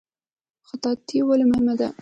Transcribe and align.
خطاطي 0.67 1.17
ولې 1.27 1.45
مهمه 1.51 1.73
ده؟ 1.79 1.87